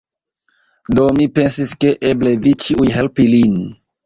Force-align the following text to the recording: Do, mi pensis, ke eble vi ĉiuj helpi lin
Do, 0.99 1.03
mi 1.19 1.27
pensis, 1.35 1.75
ke 1.85 1.93
eble 2.13 2.35
vi 2.47 2.55
ĉiuj 2.65 2.89
helpi 2.97 3.29
lin 3.37 3.63